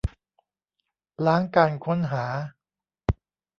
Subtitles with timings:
[1.25, 2.25] ล้างการค้นหา